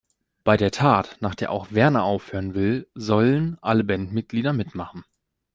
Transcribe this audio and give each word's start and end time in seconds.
Bei 0.43 0.57
der 0.57 0.71
Tat, 0.71 1.17
nach 1.19 1.35
der 1.35 1.51
auch 1.51 1.73
Werner 1.73 2.05
aufhören 2.05 2.55
will, 2.55 2.87
sollen 2.95 3.59
alle 3.61 3.83
Bandenmitglieder 3.83 4.51
mitmachen. 4.51 5.05